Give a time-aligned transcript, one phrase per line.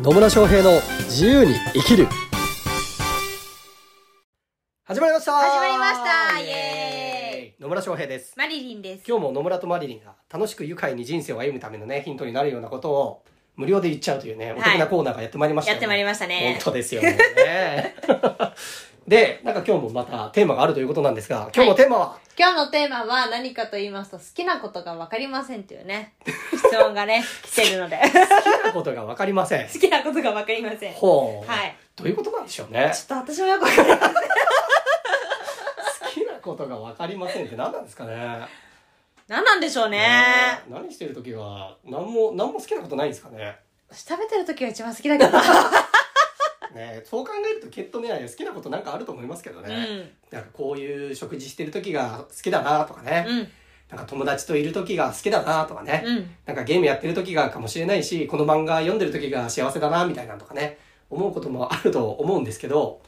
[0.00, 2.06] 野村翔平の自由に生きる。
[4.84, 5.32] 始まりました。
[5.32, 6.38] 始まりました。
[6.38, 8.32] イエ野村翔平です。
[8.36, 9.04] マリリンです。
[9.08, 13.24] 今日も野村とマリリンが楽しく愉快に人生を歩むためのねヒントになるようなことを
[13.56, 16.60] 無料で言っちゃうというねお得なコーナーがやってまいりましたやってまいりましたね。
[16.62, 17.18] 本当ですよね
[19.08, 26.12] でなんか今日もまたテーマがあるということなんですが今日のテーマは、今日のテーマは何かと言いますと、好きなことがわかりませんっていうね、
[26.54, 27.98] 質問がね、来てるので。
[27.98, 30.92] 好きなことが分かりません好きなことがわかりません。
[30.92, 32.92] ちょほう、はいどういうことなんでしょうね？
[32.94, 34.14] っと私もよくわかりません。
[34.14, 34.14] 好
[36.14, 38.46] きなことが分かりませんって何なんですかね？
[39.26, 39.98] 何なんでしょうね。
[39.98, 43.56] ねえ何してる時は何も何も好きなことないんですかね？
[43.90, 45.30] 食べてる時が一番好きだけど。
[46.74, 49.86] ねえそう考えるときっとね好きなことなんかあると思いますけどね、
[50.32, 50.36] うん。
[50.36, 53.36] なんかこういう食事してる時が好きだなとかね、うん。
[53.88, 56.30] なんか友達といる時が好きだなとかね、うん。
[56.46, 60.78] なんかゲームやってる時がかもしれないしこの漫画読んでる時が幸せだなみたいなのとかね。
[61.10, 63.00] 思うこともあると思うんですけど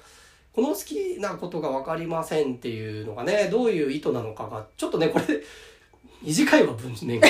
[0.54, 5.24] この好きなことが分かりませんっていうのがねどういう意図なのかがちょっとねこれ
[6.22, 7.28] 短いわ文面が。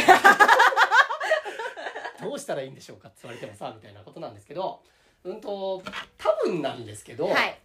[2.23, 4.81] どうしたらいいんでしょうかって言われてもさみたいなことなんですけど
[5.25, 5.83] うんと
[6.19, 7.59] 多分なんですけど、はい。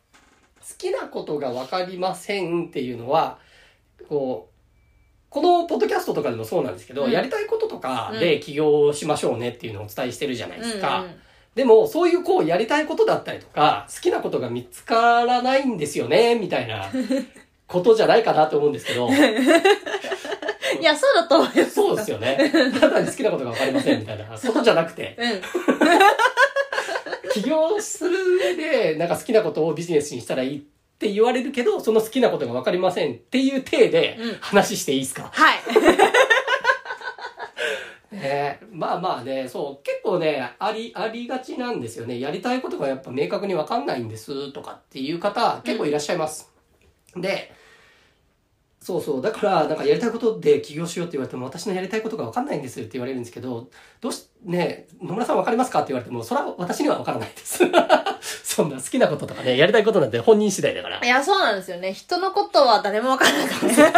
[0.59, 3.37] 好きなことが分かりませんっていうのは
[4.09, 4.55] こう
[5.29, 7.11] このポッドキャストとかでもそうなんですけど、うん。
[7.11, 11.21] やりたいこととかで起業しましょうねっていうのをお伝えしてるじゃないですか、うんうん
[11.55, 16.89] でもそういうこうやりたいことだったりとか好きなことが見つからないんですよねみたいな
[17.65, 19.09] ことじゃないかなと思うんですけど。
[20.79, 21.71] いや、そうだと思います。
[21.71, 22.51] そうですよね。
[22.79, 24.25] ただに好きなことが分かりませんみたいな。
[24.37, 25.15] ことじゃなくて。
[25.17, 25.41] うん。
[27.31, 30.61] 起業する上でなんか好きなことをビジネスにしたらいいっ
[30.97, 34.35] て言われるけどその好きなことが分かりませんっていう体でうん。
[34.39, 35.59] 話していいですか、はい。
[38.15, 38.59] ね。
[38.71, 42.19] まあまあねそう結構ねありありがちなんですよね。
[42.19, 46.51] やりたいことがやっぱ明確に分かんないんですとかっていう方結構いらっしゃいます、
[47.15, 47.51] で
[48.85, 49.21] そうそう。
[49.21, 53.67] だからなんかやりたいことで起業しようって言われても私のやりたいことが分かんないんですって言われるんですけど
[53.99, 57.63] どうしね野村さん分かりますかって言われてもそれは私には分からないです。
[58.21, 61.03] そんな好きなこととかねやりたいことなんて本人次第だから。
[61.03, 61.93] いや、そうなんですよね。
[61.93, 63.93] 人のことは誰もわからないからね。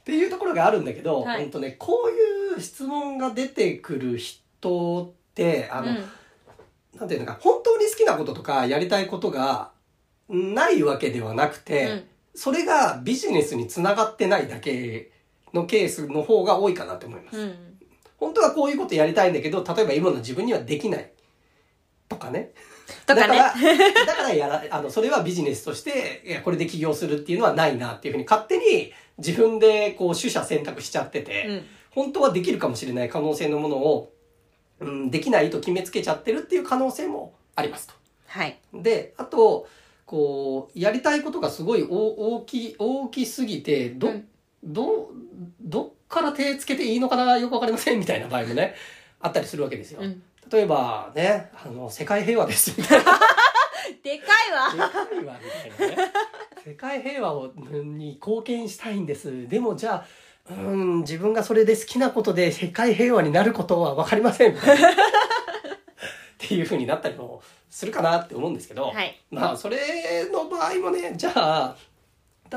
[0.00, 1.42] っていうところがあるんだけど、はい。
[1.42, 6.04] ほんとねこういう質問が出てくる人ってあの、うん。
[6.98, 9.70] なんていうのか本当に好きなこととかやりたいことが
[10.28, 12.04] ないわけではなくて、うん
[12.38, 15.10] それがビジネスにつながってないだけ
[15.52, 17.54] のケースの方が多いかなと思います、うん。
[18.16, 21.10] 本当はこういうことやりたいんだけど例えば今の自分にはできない
[22.08, 22.52] とかね
[23.06, 23.54] とかねだから
[24.06, 31.62] だからやらあのそれはビジネスとしていやこれで起業するっていうのはないなっていうふうに勝手に自分でこう取捨選択しちゃってて、うん。
[31.90, 34.12] 本当はできるかもしれない可能性のものを、
[34.78, 37.94] うん、できないと決めつけちゃってるっていう可能性もありますと。
[38.28, 38.60] はい。
[38.72, 39.66] であと
[40.08, 44.28] こうやりたいことがすごい大大き大きすぎてど,、うん
[44.64, 45.10] ど
[45.60, 48.74] どっから手つけていいのかなよくわかりませんみたいな場合もね
[49.20, 50.00] あったりするわけですよ。
[50.00, 50.22] うん。
[50.50, 53.20] 例えばねあの世界平和です みたいな。
[54.02, 56.12] でかいわ世界はみたいなね
[56.64, 60.06] 世界平和をに貢献したいんですでもじゃ
[60.50, 64.92] あうん自分がそれで好きなことで世界平和になることは分かりませんみたいなっ
[66.38, 69.20] ていうふうになったりもするかなって思うんですけど、はい。
[69.30, 71.76] まあそれの場合もねじゃあ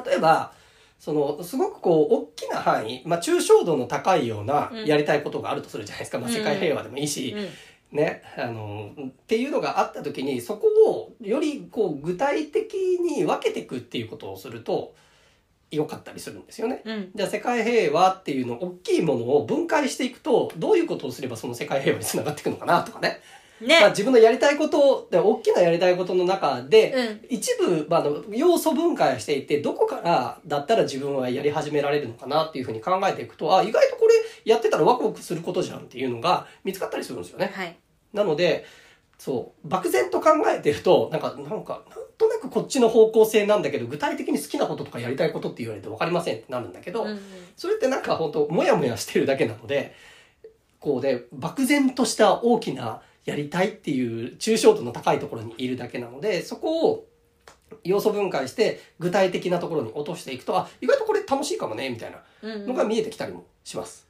[0.05, 0.53] 例えば
[0.99, 7.49] そのすごくこう大きな範囲、まあ、抽象度の高いようなうんやりたいことがあるとするじゃないですか、まあ、うん世界平和でもいいし、うん。
[7.91, 14.95] ね、あのっていうのがあった時にそこをよりこう具体的に分けていくっていうことをすると
[15.71, 16.83] 良かったりするんですよね。
[16.85, 17.11] うん。
[17.13, 23.21] じゃあ世界平和っていうの大きいものを分解していくとどういうことをすればその世界平和につながっていくのかなとかね、
[23.61, 23.79] ね。
[23.79, 27.25] まあ、自分のやりたいことで大きなやりたいことの中で、うん。
[27.29, 34.13] 一部、まあ、要素分解していてどこからだったら自分はやり始められるのかなっていうふうに考えていくとあ意外とこれ
[34.45, 37.51] やってたらワクワクすることじゃんっていうのが見つかったりするんですよね。
[37.53, 37.77] はい。
[38.13, 38.65] なので
[39.17, 47.19] そう漠然と考えてるとなんかなんかなんとなくこっちの方向性なんだけど具体的に好きなこととかやりたいことって言われて分かりませんってなるんだけど、うん。
[47.55, 49.93] それってなんか本当モヤモヤしてるだけなので
[50.79, 57.05] こうで漠然とした大きなやりたいっていう抽象度の高いところにいるだけなのでそこを
[57.83, 62.67] 要素分解して具体的なところに落としていくとあ意外とこれ楽しいかもねみたいなうん。
[62.67, 64.07] のが見えてきたりもします。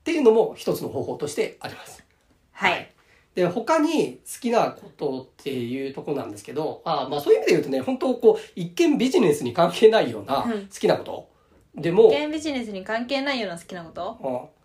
[0.00, 2.04] っていうのも一つの方法としてあります。
[2.52, 2.92] はい。
[3.34, 11.28] で他に好きなことっていうところなんですけどあまあそういう意味で言うとね本当こう一見ビジネスに関係ないようなうん好きなこと
[11.74, 14.48] でも、ゲームビジネスに関係ないような好きなこと？
[14.50, 14.55] あ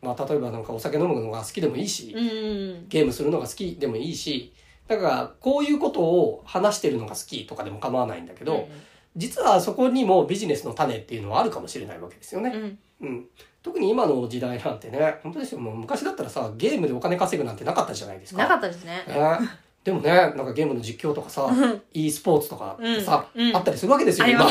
[0.00, 2.88] まあ、例えばなんかお酒飲むのが好きでもいいし、うん。
[2.88, 4.52] ゲームするのが好きでもいいし、
[4.86, 8.68] だからこういうことを話してるのが好きとかでも構わないんだけど、
[9.16, 12.52] 実はそこにもビジネスの種っていうのはあるかもしれないわけですよね。
[12.54, 12.78] うん。
[13.00, 13.26] うん。
[13.62, 15.60] 特に今の時代なんてね、本当ですよ。
[15.60, 18.42] もう昔だったらさ、ゲームでお金稼ぐなんてなかったじゃないですか。
[18.42, 19.04] なかったですね。
[19.08, 19.38] ね、
[19.82, 21.50] でもね、なんかゲームの実況とかさ、
[21.92, 24.32] e スポーツとかさ、あったりするわけですよ、ね。
[24.32, 24.50] 今 っ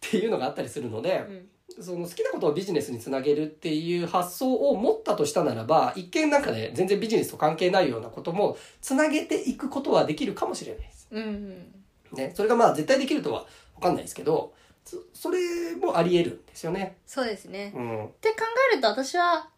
[0.00, 1.48] ていうのがあったりするので、うん
[1.80, 11.08] その好きなことをビジネスにつなげるっていう発想を持ったとしたならば、一見なんかね、全然ビジネスと関係ないようなことも、つなげていくことはできるかもしれないです。
[11.10, 11.72] うん
[12.12, 12.32] ね。
[12.34, 13.40] それがまあ絶対できるとは
[13.76, 14.52] わかんないですけど、
[14.84, 16.96] そそれもあり得るんですよね。
[17.06, 18.04] そうですねうん。
[18.06, 18.36] って考
[18.72, 19.48] えると私は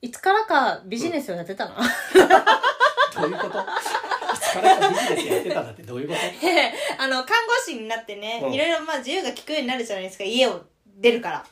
[0.00, 1.76] いつからかビジネスをやってたな、
[3.16, 3.58] どういうこと？
[3.58, 3.62] い
[4.40, 6.20] つからかビジネスやってたんだってどういうこと？
[7.02, 10.60] あの看護師になってね、うんいろいろまあ自由が利くようになるじゃないですか家を
[10.98, 11.44] 出るから。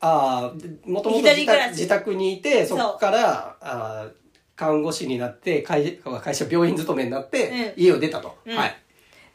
[0.00, 4.12] ああ、もともと自宅にいて、そこから、あー
[4.56, 7.82] 看護師になって、会会社、病院勤めになって、うん。
[7.82, 8.38] 家を出たと。
[8.46, 8.56] うん。
[8.56, 8.76] はい。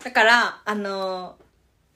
[0.04, 1.50] だからあのー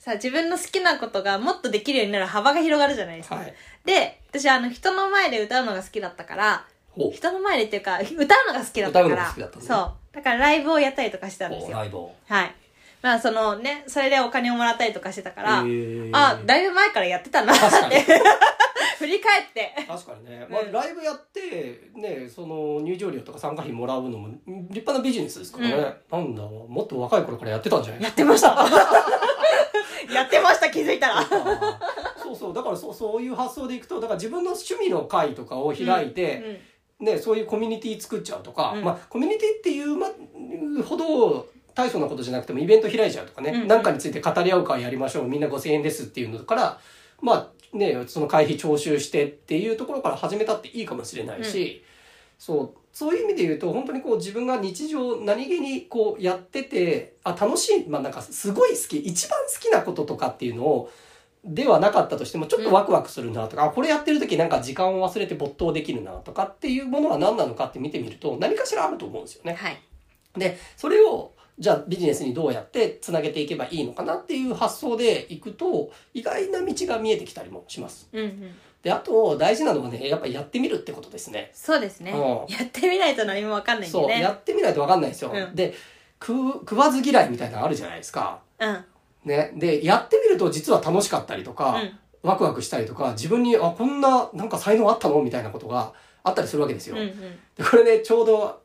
[0.03, 3.53] さ自分の好きなことがもっとできるようになる幅が広がるじゃないですか、はい。
[3.85, 6.65] で私あの人の前で歌うのが好きだったから。
[7.13, 8.17] 人の前でっていうか歌う
[8.47, 9.33] のが好きだったから。
[9.33, 9.45] ね。
[9.61, 9.93] そう。
[10.11, 11.77] だからライブをやったりとかしてたんですよ。
[11.77, 12.13] ライブを。
[12.27, 12.55] はい
[13.03, 16.09] まあそのねそれでお金をもらったりとかしてたから、へー。
[16.13, 17.63] あだいぶ前からやってたなって。
[18.97, 19.73] 振り返って。
[19.85, 20.47] 確かにね。
[20.49, 25.73] まあ、うんライブやって、ね、その入場料とか参加費もらうのも立派なビジネスですからね。
[26.09, 28.03] なんだ、もっと若い頃からやってたんじゃない？
[28.03, 28.55] やってました。
[30.13, 31.25] やってました気づいたら。
[32.17, 32.53] そうそう。
[32.53, 36.61] だからそう、そういう発想でいくと、だから自分の趣味の会とかを開いて、
[36.99, 38.83] ね、そういうコミュニティ作っちゃうとか、うん。
[38.85, 40.07] まあ、コミュニティっていう、ま、
[40.85, 43.67] ほど大層なことじゃなくてもイベント開いちゃうとかね、うんうん。
[43.67, 46.79] なんかについて語り合う会やりましょう、みんな5000円ですっていうのから、
[47.21, 47.33] ま
[47.73, 51.83] あね、その会費徴収してっていうところから始めたっていいかもしれないし、
[52.37, 60.91] そう、そういう意味で言うと、本当にこう自分が日常何気にこうやってて、あ、楽しい、まあなんかすごい好き、一番好きなこととかっていうのを、
[61.43, 69.53] ではなかったとしても、ちょっとワクワクするなとか、あこれやってる時なんか時間を忘れて没頭できるなとかっていうものは何なのかって見てみると、何かしらあると思うんですよね。
[69.53, 69.81] はい。
[70.37, 78.09] で、それを、じゃあビジネスにどうやってつなげていけばいいのかなっていう発想でいくと、意外な道が見えてきたりもします。
[78.11, 81.51] うんうんで、あと大事なのはね、やっぱりやってみるってことですね。
[81.53, 82.15] そうですね、う
[82.51, 85.31] んやってみないと何もわかんないんでそう、ねやってみないとわかんないんですよ。
[85.33, 85.73] うんで、
[86.21, 88.41] 食う、食わず嫌いみたいなのあるじゃないですか。
[88.59, 88.85] うん
[89.23, 89.53] ね。
[89.55, 95.21] で、やってみると実は楽しかったりとか、うんワクワクしたりとか、自分に、あ、こんな、なんか才能あったの？
[95.21, 95.91] みたいなことが
[96.23, 96.95] あったりするわけですよ。
[96.95, 97.11] うんうん
[97.57, 98.61] でこれね、ちょうど、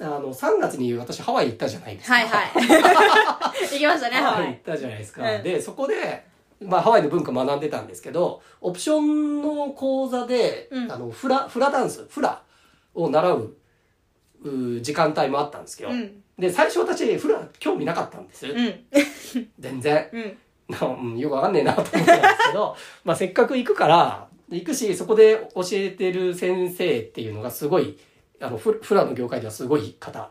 [0.00, 2.14] あの、3月に私ハワイ行ったじゃないですか。
[2.14, 2.50] はいはい
[3.72, 5.36] 行きましたねハワイハワイ行ったじゃないですか。
[5.36, 6.24] うんで、そこで、
[6.60, 12.42] まあ、ハワイの文化学んでたんですけど、オプションの講座で、うんあの、フラ、フラダンス、フラ
[12.94, 13.56] を習う、
[14.44, 18.46] う時間帯もあったんですけど、うんで、最初私、フラ興味なかったんです。
[18.46, 18.84] うん
[19.58, 20.36] 全然。
[21.16, 27.98] よくわかんねえなと思ってたんですけど、 まあせっかく行くから、行くし、そこで教えてる先生っていうのがすごい、
[28.40, 30.30] あの、フフラの業界ではすごい方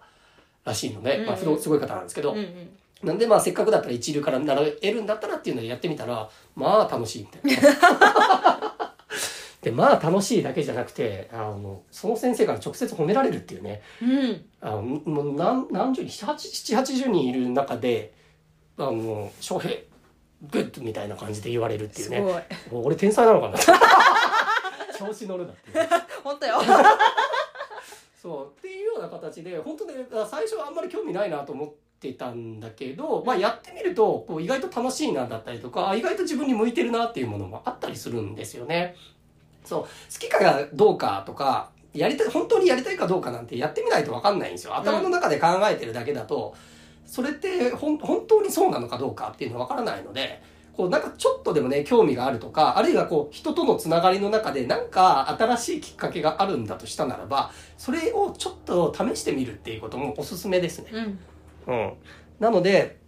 [0.66, 2.70] らしいので、まあすごい方なんですけど、うんうん。
[3.04, 8.74] なんでまあせっかくだったら一流から習えるんだったらっていうのでやってみたら、まあ楽しいみたいな。
[9.62, 14.46] で、まあ楽しいだけじゃなくて、あの、その先生から直接褒められるっていうね、うん。
[14.62, 18.14] あのもう何何十人、7、80人いる中で、
[18.78, 19.76] あの、翔平、
[20.52, 22.18] グッドみたいな感じで言われるっていうね。
[22.18, 22.84] すごい。
[22.86, 23.58] 俺天才なのかな。
[24.98, 25.72] 調子乗るなって。
[26.24, 26.60] 本当よ
[28.24, 29.96] そうっていうような形で本当ね
[30.32, 38.96] 最初はあんまり興味ないなと思ってたんだけど、まあ、やってみるとこう意外と楽しいなだったりとかあ意外と自分に向いてるなっていうものもあったりするんですよね。
[39.66, 39.88] そう好
[40.20, 44.78] きかがどうかとかやりたい本当にやりたいかどうかなんてやってみないと分かんないんですよ。
[44.78, 46.56] 頭の中で考えてるだけだと、
[47.06, 50.42] それって本当にそうなのかどうかっていうのは分からないので
[50.76, 60.92] こうなんかちょっとでもね興味があるとかあるいはこう人とのつながりの中でなんか新しいきっかけがあるんだとしたならばそれをちょっと試してみるっていうこともおすすめですね。
[60.92, 61.20] うん
[61.68, 61.94] うん、
[62.40, 63.00] なので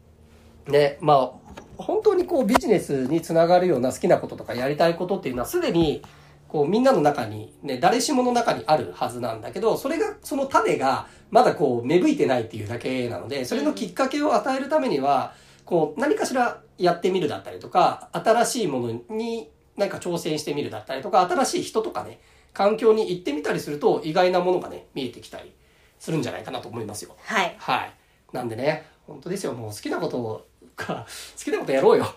[0.68, 1.32] ねまあ
[1.78, 6.04] 本当にこうビジネスにつながるような好きなこととかやりたいことっていうのはすでに
[6.48, 15.34] こうみんなの中にね誰しもの中にあるはずなんだけどそれがその種がまだこう芽吹いてないっていうだけなのでそれのきっかけを与えるためには
[15.66, 22.20] こう何かしらやってみるだったりとか新しいものに何か挑戦してみるだったりとか新しい人とかね
[22.54, 25.54] 環境に行ってみたりすると意外なものがね見えてきたり
[26.00, 27.16] するんじゃないかなと思いますよ。
[27.24, 27.94] はいはい。
[28.32, 29.54] なんでね、本当ですよ。
[29.54, 30.46] もう好きなこと
[30.76, 31.06] が、
[31.38, 32.06] 好きなことやろうよ。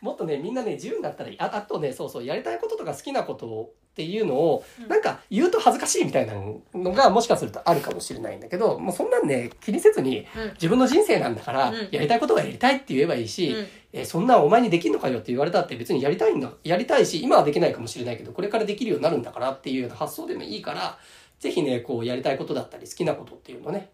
[0.00, 1.40] もっとね、みんなね、自由になったらいい。
[1.40, 20.98] ああとね、そうそう、やりたいこととか好きなことっていうのを、うんなんか言うと恥ずかしいみたいなのがもしかするとあるかもしれないんだけど、もうそんなんね、気にせずに、うん自分の人生なんだから、うんやりたいことはやりたいって言えばいいし、うんえそんなお前にできんのかよって言われたって別にやりたいんだ、やりたいし、今はできないかもしれないけど、これからできるようになるんだからっていうような発想でもいいから、
[21.40, 23.90] ぜひね、こうやりたいことだったり好きなことっていうのをね、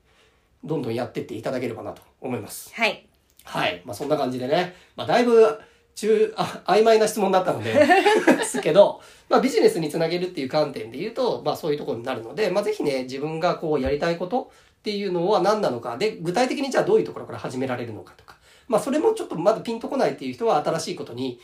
[0.64, 2.75] どんどんやってっていただければなと思います。
[2.75, 3.06] はい。
[3.44, 3.82] はい。
[3.84, 5.58] まあそんな感じでね、まあだいぶ
[5.94, 7.72] 中、あ、曖昧な質問だったので、
[8.26, 18.36] ですけど、まあビジネスにつなげるっていう観点で言うと、まあそういうところになるので、まあぜひね、自分がこうやりたいことっていうのは何なのか、で、具体的にじゃあどういうところから始められるのかとか、
[18.68, 21.40] まあそれもちょっとまだピンとこないっていう人は新しいことに、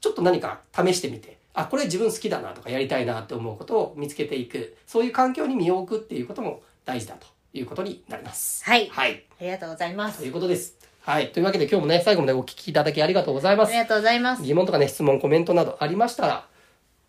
[0.00, 8.64] ちょっと何か試してみて、あ、これ自分好きだなとかやりたいなって思うことを見つけていく、そういう環境に身を置くっていうことも大事だということになります。
[8.64, 9.24] はいはい。
[9.40, 10.28] ありがとうございますとい。
[10.28, 10.83] うことです。
[11.06, 11.32] はい。
[11.32, 13.78] というわけで今日もね、最後までお聞きいただきありがとうございますあり。
[13.78, 14.42] がとうございます。
[14.42, 16.46] 疑問とかね、質問、コメントなどありましたら、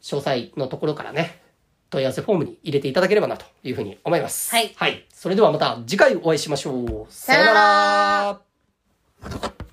[0.01, 1.39] 詳細のところからね、
[1.89, 4.51] 問い合わせフォームに入れていただければなというふうに思います。
[4.53, 5.05] はいはい。
[5.13, 7.05] それではまた次回お会いしましょう。
[7.09, 8.41] さよなら
[9.21, 9.64] さよなら